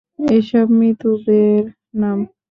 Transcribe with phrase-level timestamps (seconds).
[0.31, 1.61] এসব মৃতদের
[2.01, 2.17] নাম।